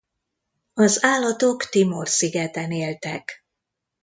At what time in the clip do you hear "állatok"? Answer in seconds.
1.03-1.63